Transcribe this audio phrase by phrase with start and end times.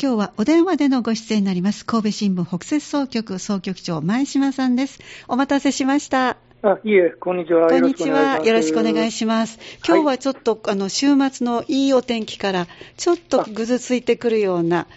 [0.00, 7.68] 今日はお電話でのご出演になります神戸新聞北摂総局総局長前島さんですお待たせしましたあ、いえ、こんにちは。
[7.68, 8.44] こんにちは。
[8.44, 9.60] よろしくお願いします。
[9.86, 12.66] 今日はちょっと、はい、あの、週末のいいお天気から、
[12.96, 14.88] ちょっとぐずついてくるような、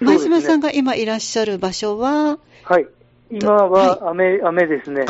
[0.00, 2.86] 前島さんが今いらっしゃる場所は、はい。
[3.30, 5.06] 今は雨、はい、雨ですね。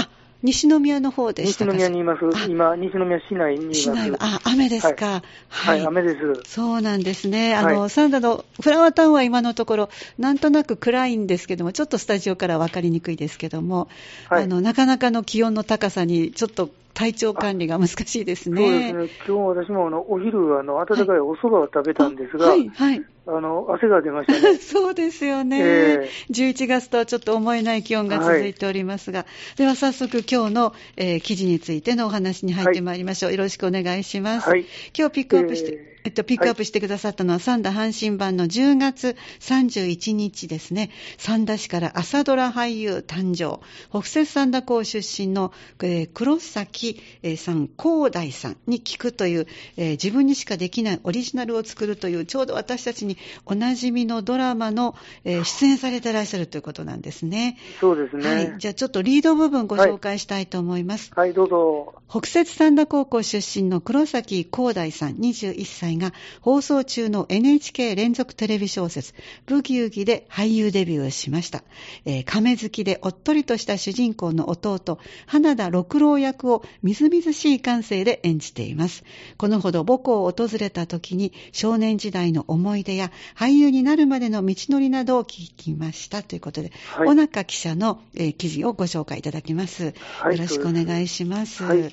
[0.47, 2.21] 西宮の方でした西宮にいます。
[2.49, 3.81] 今、西宮市内にいます。
[3.81, 5.23] 市内は、あ、雨ですか。
[5.49, 6.53] はい、はい、雨です。
[6.53, 7.57] そうなんですね。
[7.57, 9.89] あの、はい、サンダのフラワータウンは今のところ、
[10.19, 13.89] なんとなく暗いんですけども、ちょっとスタジオから分かりにくいですけども、
[14.29, 18.63] はい、あの、なかなかの気温の高さに、ちょっと体調管理が難しいですね。
[18.63, 19.27] そうですね。
[19.29, 24.57] 今日私もあのお昼あの温かいお蕎麦を食べたんですが、はい、はい、あの汗が出ましたね。
[24.59, 26.53] そうですよね、えー。
[26.55, 29.25] 11月とはちょっと思えない気温が続いておりますが、は
[29.57, 33.29] い、では早速今日の、えー、記事についてのお話に入ってまいりましょう。
[33.29, 34.49] はい、よろしくお願いします。
[34.49, 34.65] はい、
[34.97, 35.73] 今日ピックアップして。
[35.73, 40.91] えーえっと、ピックアップしてくださったのは、三田阪神版の10月31日ですね。
[41.19, 43.59] 三田市から朝ドラ俳優誕生。
[43.91, 47.03] 北摂三田校出身の、えー、黒崎
[47.37, 54.95] さん、広大さんに聞くという、えー、自分にしかできないオリジナルを作るという、ちょうど私たちにおなじみのドラマの、
[55.25, 57.59] えー、出演されてらっしゃるということなんですね。
[57.81, 58.29] そうですね。
[58.29, 58.55] はい。
[58.59, 61.11] じゃあちょっとリード部分ご紹介したいと思います。
[61.17, 61.95] はい、はい、どうぞ。
[62.09, 69.15] 北摂三田高校出身の黒崎広大さん、21歳が放送中の NHK 連続テレビ小説、
[69.47, 71.63] ブギウギで俳優デビューをしました。
[72.05, 79.05] えー、亀好きでおっとりとした主人公の弟、花田六郎役をみずみずしい感性で演じています。
[79.37, 89.95] このほど母校を訪れた時に少年時代の思い出や俳優になるまでの道のりなどを聞きましたということで、はい、小中記者の、えー、記事をご紹介いただきます。
[90.21, 91.65] はい、よろしくお願いします。
[91.65, 91.93] はい、はい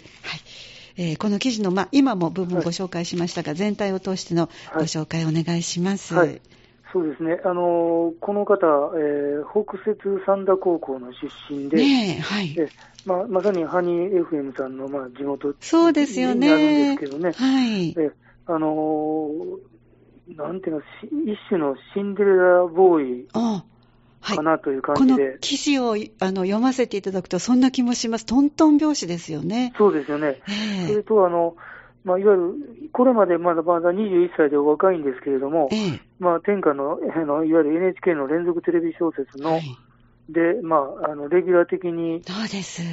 [0.97, 6.13] えー、この記事の、まあ、今も部分ご紹介しましたが、はい、全体を通してのご紹介をお願いします。
[6.13, 6.41] はい、
[6.91, 12.55] そうですね、あのこの方、えー、北摂三田高校の出身で、ねはい。
[13.05, 16.47] まあ、まさにハニー FM さんの、まあ、地元そうですよね。
[16.47, 16.63] になる
[16.94, 17.96] んですけどね、はい。
[17.97, 18.12] え
[18.46, 19.29] あの
[20.28, 20.81] なんていうの、
[21.34, 23.28] 一種のシンデレラボーイ
[24.23, 29.73] かなという感じで、はい、この記事をあの読ませていただくと、そんな気もします、トントン拍子ですよね。
[29.78, 31.56] そうですよね、えー、それとあの、
[32.03, 39.63] まあ、いわゆる、これまでまだまだ21歳でお若いんですけれども、えー、まあ、天下のあのいわゆる NHK の連続テレビ小説の、はい、
[40.29, 42.22] で、まあ、あのレギュラー的に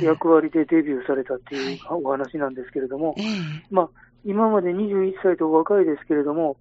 [0.02, 3.26] 役割でデビューされたっていうお話なんですけれども、はいえ。
[3.26, 3.88] ー、まあ、
[4.24, 6.56] 今まで21歳とお若いですけれども、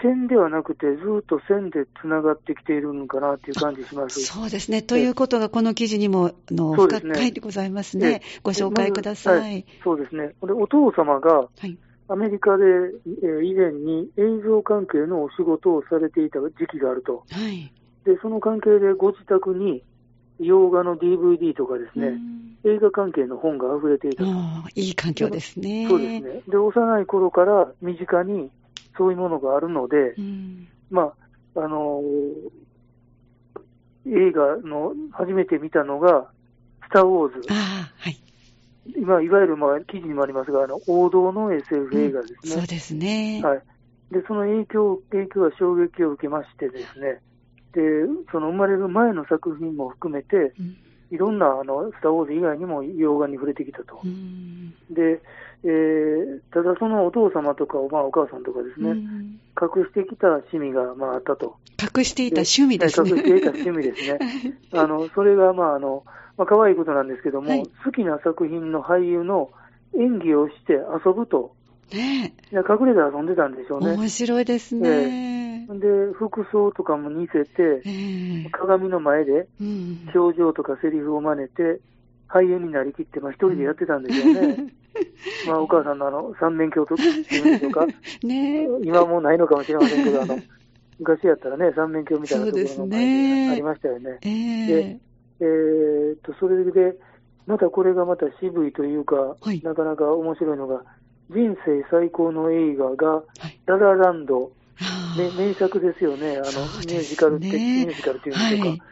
[0.00, 4.82] 点ではなくて、ずっと線でつながってきているのかなという感じしますそうですね。
[4.82, 8.22] ということが、この記事にもあの、深く書いてございますね。
[8.42, 9.38] ご紹介ください。
[9.38, 10.34] まはい、そうですね。
[10.40, 11.48] これ、お父様が、
[12.08, 17.24] アメリカで、えー、以前に映像関係のお仕事をされていた時期があると。
[17.30, 17.72] はい、
[18.04, 19.84] で、その関係でご自宅に、
[20.40, 22.18] 洋画の DVD とかですね、
[22.64, 24.30] 映画関係の本が溢れていたと。
[24.74, 25.86] いい環境ですね。
[25.88, 26.42] そうですね。
[26.48, 28.50] で、幼い頃から身近に
[29.00, 31.14] そういうものがあるので、うん、ま
[31.56, 32.02] あ、あの
[34.06, 36.30] 映画の初めて見たのが、
[36.84, 37.48] スター・ウォーズ。
[37.48, 38.20] あはい、
[38.94, 43.40] 今、いわゆる、まあ、記事にもありますが、あの王道の SF 映画ですね、うん、そうですね。
[43.42, 43.62] はい。
[44.10, 47.22] で、その影響、影響は衝撃を受けましてですね、
[47.72, 47.80] で、
[48.30, 50.76] その生まれる前の作品も含めて、うん、
[51.10, 54.02] いろんな、あの、スター・ウォーズ以外にも洋画に触れてきたと。
[54.90, 55.22] で、
[55.62, 58.90] えー、ただそのお父様とか、まあ、お母さんとかですね、
[59.60, 61.56] 隠してきた趣味が、まあ、あったと。
[61.78, 63.10] 隠していた趣味ですね。
[63.10, 64.58] 隠していた趣味ですね。
[64.72, 66.04] あの、それが、まあ、あの、
[66.38, 69.50] まあ、可愛いことなんですけども、はい、好きな作品の俳優の
[69.98, 71.54] 演技をして遊ぶと。
[71.92, 73.96] ねいや隠れて遊んでたんでしょうね。
[73.96, 75.66] 面白いですね。
[75.68, 79.48] えー、で、服装とかも似せて、えー、鏡の前で、
[80.14, 81.80] 表情とかセリフを真似て、
[82.28, 84.72] 俳優になりきって、まあ一人でやってたんですよね。
[85.46, 87.86] まあお母さんのあの、三面鏡とっていうんでしょうか？
[88.22, 90.38] ね今もうないのかもしれませんけど、あの、
[90.98, 94.18] 昔やったらね、三面鏡みたいなところの前ありましたよね。
[94.22, 94.98] えー、で、
[95.40, 96.96] えー、っと、それで、
[97.46, 100.82] またこれがまた渋いというか、はい、なかなか面白いのが、
[101.30, 104.52] 人生最高の映画が、はい、ララランド、
[105.38, 108.68] 名作ですよね、あの、ミュージカルって、ミュージカルっていうんでしょうか。
[108.68, 108.82] はい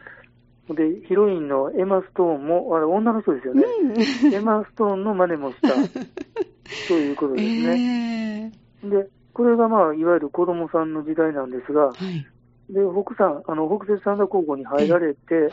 [0.74, 3.64] で、ヒロインのエマ・ストーンも、あれ、女の人ですよね。
[3.64, 5.68] うん、エマ・ストーンの真似もした、
[6.88, 8.52] ということですね。
[8.82, 12.26] えー、で、これがまあ、いわゆる子供さんの時代なんですが、はい、
[12.72, 15.48] で、北さん、あの、北摂三田高校に入られて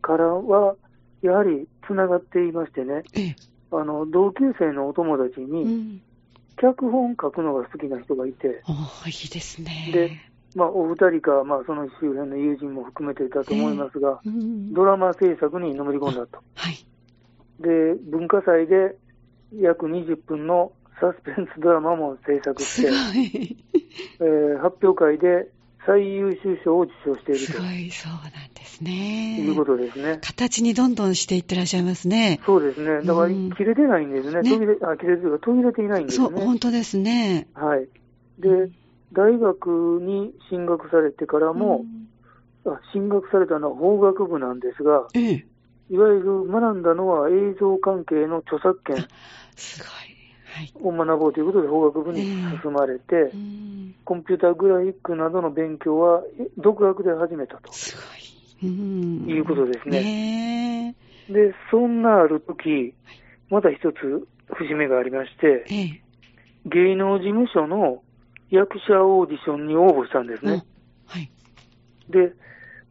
[0.00, 0.76] からは、
[1.22, 3.02] やはり繋がっていましてね、
[3.72, 6.00] あの、同級生のお友達に、
[6.56, 8.62] 脚本書くのが好きな人がいて、うん、いい
[9.30, 9.90] ですね。
[9.92, 10.10] で、
[10.54, 16.42] まあ、お二人か、まあ、その周辺の友人も含めていたと思いますが、えーうん、ドラマ制作にのめり込んだと。
[16.54, 16.76] はい、
[17.60, 18.96] で、文化祭で
[19.60, 22.88] 約20分のサスペンスドラマも制作して、
[24.20, 25.48] えー、発表会で
[25.86, 27.52] 最優秀賞を受賞していると。
[27.52, 29.40] すごい、そうなんですね。
[29.40, 30.18] いうことですね。
[30.22, 32.40] 形にどんどんしていってらっしゃいますね。
[32.46, 33.02] そうですね。
[33.04, 34.42] だから、切れてないんですね。
[34.42, 36.28] ね途切れ、あ、切れてるか、途切れていないんですね。
[36.28, 37.48] そう、本当ですね。
[37.54, 37.88] はい。
[38.38, 38.70] で、
[39.14, 41.84] 大学に進学されてからも、
[42.64, 45.46] うん、あ進学されたのは法学部なんですが、ええ、
[45.90, 48.96] いわゆる学んだのは映像関係の著作権。
[50.80, 52.22] を学ぼうということで法学部に
[52.62, 56.22] 進まれて、えー、コンピューターグラフィックなどの勉強は
[56.58, 57.72] 独学で始めたと。
[57.72, 58.24] すごい。
[58.62, 60.94] いうことですね。
[61.28, 62.94] えー、で、そんなある時、
[63.50, 68.03] また一つ節目がありまして、えー、芸能事務所の
[68.54, 70.64] 役者オーディションに応募したんですね。
[71.06, 71.30] はい。
[72.08, 72.32] で、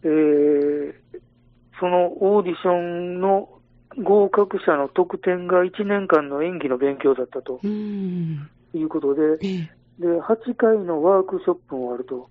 [0.04, 0.94] えー、
[1.80, 3.50] そのオーディションの
[3.98, 12.30] 合格者の得点が1年間の演技の勉強だったということで、で8回のワークショップもあると。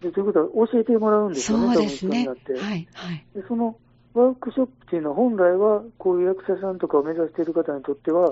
[0.00, 2.28] でということは教えてもらうんですよね、そうですね。
[2.28, 2.34] は
[2.74, 3.76] いはい、でその
[4.16, 8.30] ワークショップっていうのは、本来はこういう役者さんとかを目指している方にとっては、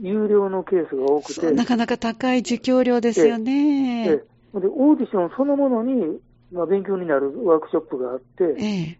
[0.00, 4.06] 有料のケースが多くて、なかなか高い受講料ですよね。
[4.06, 4.22] で
[4.54, 6.20] オーディションそのものに、
[6.52, 8.98] まあ、勉強になるワークショップがあって、ええ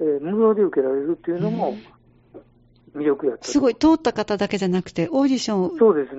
[0.00, 1.78] えー、無料で受けられるっていうのも、
[2.94, 3.48] 魅力やった。
[3.48, 5.62] すごい、通った方だけじゃなくて、オーディション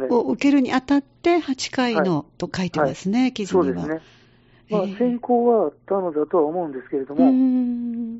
[0.09, 3.81] を受けるにあたって、8回の、はい、と書いてますね、記事には。
[3.81, 4.24] そうですね。
[4.69, 7.25] まあ、選考はあったのだとは思うんですけれども、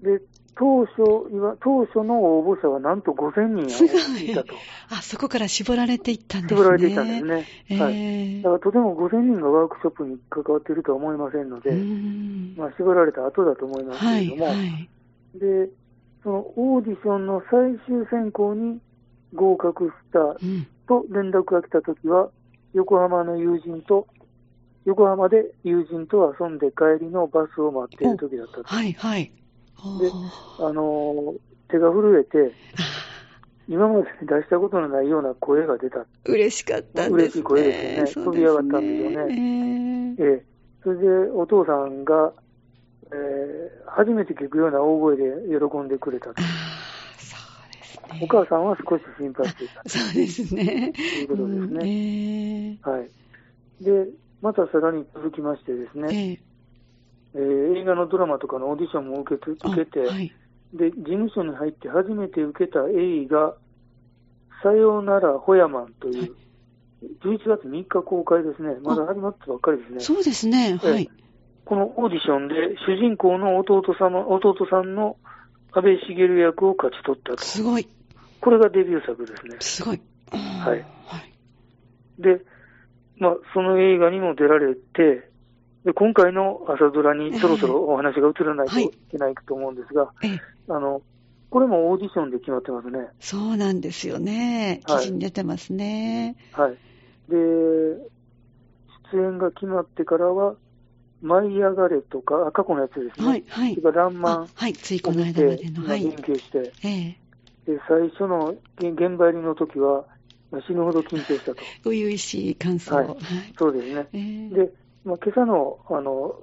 [0.01, 0.21] で
[0.57, 0.95] 当初
[1.62, 4.56] 当初の応募者はなんと5000人いたと。
[4.89, 6.59] あ、そこから絞られていったんですね。
[6.59, 7.45] 絞られていったんですね。
[7.69, 8.42] えー、はい。
[8.42, 11.71] だからとても5000人がワークショップに関わっているとは思いませんので、
[12.57, 14.89] まあ、絞られた後だと思いますけれども、はいはい、
[15.36, 15.69] で、
[16.24, 18.80] そのオーディションの最終選考に
[19.33, 20.19] 合格した
[20.88, 22.30] と連絡が来たときは、
[22.74, 24.07] 横浜の友人と、
[24.85, 28.63] 横浜で友人と遊んで帰りのバスを待っているときだったと。
[28.63, 29.25] はいはい。
[29.25, 29.31] で、
[30.59, 31.33] あの
[31.69, 32.53] 手が震えて、
[33.67, 36.05] 今まで出したことのないような声が出た。
[36.25, 37.13] 嬉しかったんですね。
[37.13, 38.25] 嬉しい声ですよね。
[38.25, 39.35] 飛び上がったんですよね。
[40.17, 42.31] えー、えー、それでお父さんが、
[43.11, 46.35] えー、初めて聞くような大声で喜んでくれたと。
[48.21, 49.81] お母さんは少し心配していた。
[49.89, 50.93] そうですね。
[50.93, 51.65] ということですね。
[51.65, 53.09] うんえー、はい。
[53.83, 54.07] で、
[54.45, 56.39] またさらに続きましてですね、
[57.33, 60.31] えー、えー、映画のドラマとかのオーディションも受けて、受けて、はい、
[60.71, 63.56] で、事務所に入って初めて受けた映画、
[64.62, 66.31] さようならホヤマンという、はい、
[67.24, 68.75] 11月3日公開ですね。
[68.83, 70.00] まだ始まったばっかりですね。
[70.01, 70.77] そうですね。
[70.77, 71.09] はい。
[71.65, 72.53] このオーディションで
[72.86, 75.18] 主人公の弟様弟さんの
[75.71, 77.44] 安倍茂役を勝ち取ったと。
[77.44, 77.89] すごい。
[78.41, 79.57] これがデビュー作ですね。
[79.59, 80.01] すごい。
[80.30, 80.86] はい。
[81.07, 82.45] はい、で、
[83.17, 85.29] まあ、その映画にも出られて、
[85.85, 90.39] で今回の朝ドラにそろそろお話が移らないといけないと思うんですが、えーはい、
[90.69, 91.01] あの、
[91.50, 93.07] これもオーディションで決まってますね。
[93.19, 94.81] そうなんですよね。
[94.85, 96.35] 記事に出てますね。
[96.51, 96.71] はい。
[96.71, 96.77] はい、
[97.29, 97.38] で、
[99.13, 100.56] 出演が決まってからは、
[101.21, 103.25] 舞い上がれとか、過去のやつですね。
[103.25, 103.75] はい、はい。
[103.75, 104.47] それから、らんまん。
[104.53, 105.88] はい、ついこの間までの。
[105.88, 106.01] はい。
[106.01, 106.74] 研究して。
[106.84, 107.17] ええ
[107.72, 110.05] で、最初の現場入りの時は、
[110.62, 111.62] 死ぬほど緊張したと。
[111.83, 112.95] 初々しい感想。
[112.95, 113.07] はい。
[113.57, 114.07] そうですね。
[114.13, 116.35] えー、で、まあ、今朝の、あの、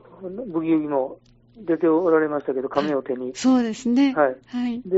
[0.48, 1.18] ブギウギも
[1.56, 3.32] 出ておられましたけど、亀を手に。
[3.34, 4.14] そうですね。
[4.14, 4.36] はい。
[4.46, 4.96] はい、で、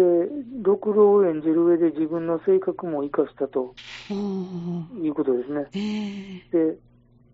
[0.63, 3.75] 六郎を演じる上で自分の性格も生かしたと
[4.11, 5.67] いうことですね。
[5.73, 6.79] えー、で、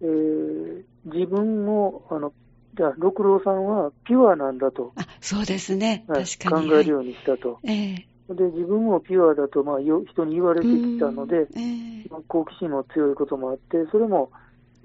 [0.03, 2.33] えー、自分も、あの、
[2.77, 4.93] じゃあ、六郎さんはピュアなんだと。
[4.97, 6.05] あ、そうですね。
[6.09, 6.69] はい、確かに。
[6.69, 7.55] 考えるようにしたと。
[7.55, 14.31] はい、えー、で、自分もピュアだと、まあ、人に言われてきたので、えー、好奇心も強いこともあって、それも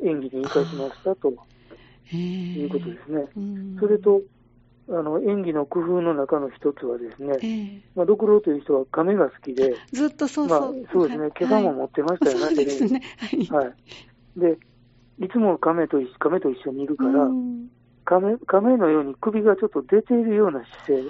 [0.04, 1.34] 演技に生かしましたと、
[2.12, 3.28] いうことですね。
[3.80, 4.22] それと、
[4.88, 12.70] あの演技の工夫の中の一つはですね、えー、まあ、六郎という人は亀が好きで、ずっとそうそう、まあ、そうですね、毛さも持ってましたよね、はい、で。
[12.70, 13.02] すね。
[13.50, 13.74] はい。
[14.40, 14.58] で、
[15.20, 17.28] いつも亀と亀と一緒にいるから、
[18.06, 21.10] 亀亀のように首がちょっと出ているような姿勢。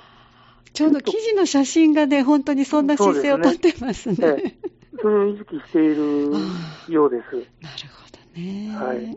[0.74, 4.16] ちょうど記事の写真がね、本当にそんな姿勢をとってますね。
[4.16, 4.70] そ、ねえ
[5.02, 6.32] それを意識している
[6.90, 7.36] ようです。
[7.62, 8.76] なるほどね。
[8.76, 9.16] はい。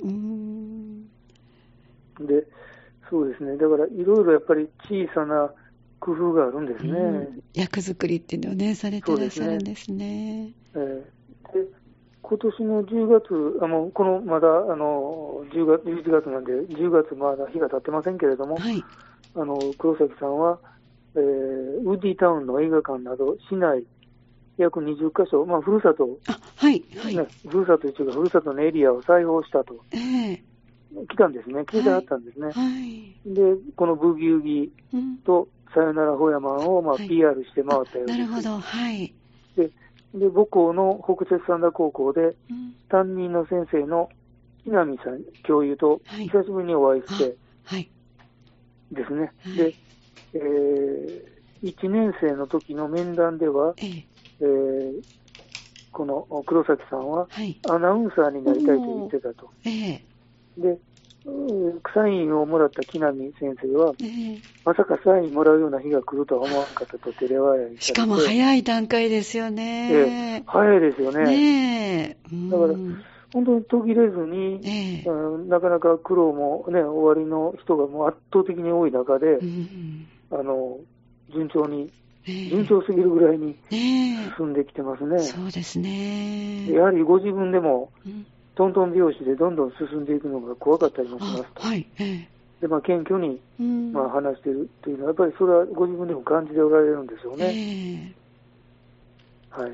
[2.27, 2.47] で、
[3.11, 3.57] そうですね。
[3.57, 5.51] だから、いろいろやっぱり小さな
[6.01, 7.29] 工夫があるんですね。
[7.55, 10.53] 役作りっていうのをね、されてらっしゃるんですね。
[10.73, 11.71] すねえー、で
[12.23, 18.85] 今年の10月、あのこのまだあの 10, 月11月なんで、10月まだ日が経ってませんけれども、はい、
[19.35, 20.59] あの黒崎さんは、
[21.15, 23.85] えー、ウッディタウンの映画館など、市内
[24.59, 26.19] 約20カ所、まあ、ふるさと、
[26.57, 27.17] はいはい。
[27.17, 30.41] ね、ふるさとというか、ふるさとのエリアを裁縫したと、えー、
[31.09, 31.85] 来たんですね、聞い。
[31.85, 32.51] てあったんですね。
[32.51, 32.53] は
[32.85, 33.43] い、で、
[33.77, 34.73] このブギウギ
[35.25, 38.19] と、さよならホヤマンを、まあ、PR して回ったようです。
[38.19, 39.15] なるほど、はい。
[39.57, 39.71] で
[40.15, 42.35] で母校の北摂三田高校で、
[42.89, 44.09] 担任の先生の
[44.65, 47.91] 稲見さん教諭と久しぶりにお会いして、はい、
[48.91, 49.75] ですね、はい、で、
[50.35, 51.23] えー、
[51.63, 54.05] 1年生の時の面談では、ええ。
[54.41, 55.03] えー、
[55.93, 57.29] この黒崎さんは、
[57.69, 59.51] アナウンサーになりたいと言ってたと。
[59.65, 60.03] ええ、
[60.57, 60.79] で
[61.95, 69.93] サインをもらった木南先生は、えー、まさかサインもらうような日が来るとは思わなかったと照れ笑いしかも早い段階ですよね。
[69.93, 71.25] えー、早いですよね。
[71.25, 72.17] ね
[72.51, 72.75] だから、
[73.33, 80.79] 本当に途切れずに、えーうん、なかなか苦労もね、終わりの人がもう圧倒的に多い中で、うん、あの、
[81.33, 81.93] 順調に、
[82.25, 85.19] 順調すぎるぐらいに進んできてますね。
[85.21, 86.71] そうですね。
[86.71, 91.63] やはりご自分でも、うんトントン拍子でどんどん進んでいくのが怖かったりもしますと。
[91.63, 91.87] はい。
[92.61, 93.41] で、まあ、謙虚に、
[93.93, 98.17] まあ、話しているというのは、やっぱりそれはご自分でも感じておられるんでしょうね。
[99.51, 99.71] はい。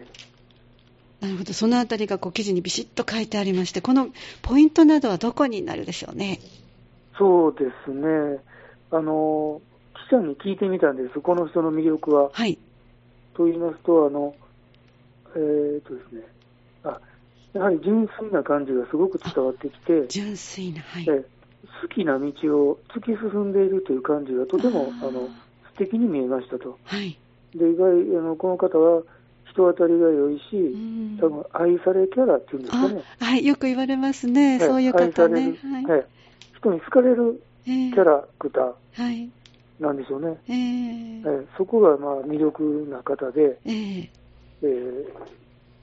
[1.22, 1.54] なるほど。
[1.54, 4.08] そのあたりがこう記事にビシッと書いてありまして、この
[4.42, 6.40] ポイントなどはどこになるでしょうね？
[7.16, 8.38] そうですね。
[8.90, 9.62] あの、
[10.08, 11.20] 記者に聞いてみたんです。
[11.20, 12.30] この人の魅力は。
[12.32, 12.58] はい。
[13.34, 14.34] と言いますと、あの、
[15.34, 16.22] えー、っとですね。
[16.84, 17.00] あ、
[17.52, 25.28] やはり純粋な感じがすごく伝わってきて、純粋な、はい、好きな道を突き進んでいるという感じがとてもあの
[25.72, 26.78] 素敵に見えましたと。
[26.84, 27.18] はい、
[27.54, 29.02] で意外あのこの方は
[29.50, 33.02] 人当たりが良いし、多分愛されキャラっていうんですかね。
[33.20, 35.54] はい、よく言われますね、はい、そういう方ね。
[35.86, 36.06] はい、
[36.58, 39.30] 人に好かれるキャラクターはい
[39.80, 40.38] なんでしょうね。
[40.48, 44.08] えー、えー、そこがまあ魅力な方で、えー
[44.62, 45.04] えー、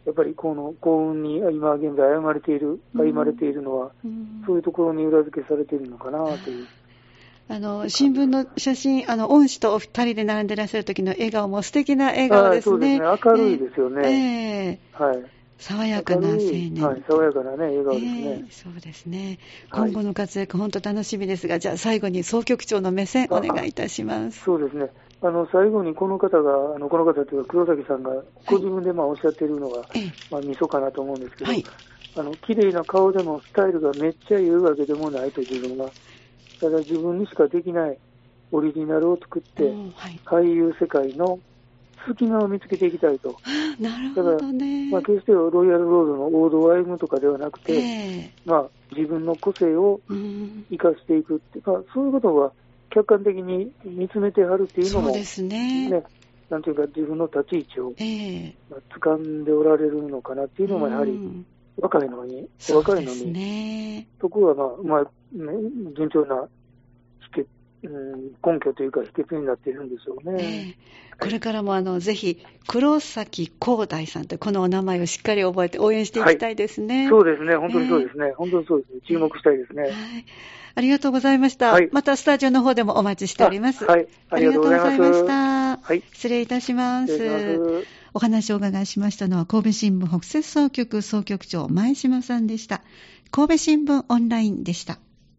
[0.05, 6.67] やっぱりこの幸運に今現在歩まれている、歩まれているのは、うん、そういうところに裏付けされているのかなという。
[7.49, 12.71] あの新聞の写真、あの恩師とお二人で並んでいらっしゃる時の笑顔も素敵な笑顔ですね。
[12.71, 14.79] そうですね、明るいですよね。
[14.79, 15.40] えー、はい。
[15.61, 16.73] 爽やかな青年。
[16.81, 18.21] はい、爽やかなね、笑顔ですね。
[18.23, 19.37] えー、そうですね。
[19.71, 24.41] 今後の活躍、本当楽しみですが、じゃあ最後に総局長の目線、お願いいたします。
[24.43, 24.89] そうですね。
[25.21, 28.11] あの最後にこの方が、あのこの方というか、黒崎さんが
[28.47, 31.63] ご自分でまあおっしゃっているのが、はい、まあ、ミソかなと思うんですけど、はい、
[32.17, 35.85] あの綺麗な顔でもスタイルがめっちゃ言うわけでもないと自分が、
[36.59, 37.99] ただ自分にしかできない
[38.51, 41.39] オリジナルを作って、はい、俳優世界の
[42.07, 43.35] 隙間を見つけていきたいと。
[43.79, 44.89] なるほどね。
[44.91, 50.01] まあ、決してロイヤルロードの王道を歩むとかではなくて、えー、まあ、自分の個性を
[50.69, 52.51] 生かしていくって、まあ、そういうことは
[52.89, 55.89] 客観的に見つめてはるっていうのも、そうですね。
[55.89, 56.03] ね
[56.49, 61.17] なんていうか、自分の立ち位置を、えーまあ、掴んでおられるのかなっていうのも、やはり、
[61.77, 65.55] 若いのに、若いのに、ね、ところが、まあ、まあ、
[65.95, 66.47] 順調な
[67.83, 70.75] うん、根拠というか秘訣になっているんでしょうね。
[71.13, 77.01] えー、これからもあのぜひ黒崎光大さんというこのお名前をしっかり覚えて応援していきたいですね。
[77.01, 79.83] はい、そうですね、本当にそうですね、えー、本当にそうですね、注目したいですね。
[79.83, 79.91] はい
[80.73, 81.73] ありがとうございました。
[81.73, 83.83] はい、またスタジオの方でもお待ちしております。
[83.83, 85.77] はい、ありがとうございました。
[85.77, 87.11] はい、失礼いたします。
[87.11, 92.81] ますお話をお伺いしましたのは神戸新聞北摂総局総局長前島さんでした。
[93.31, 94.99] 神戸新聞オンラインでした。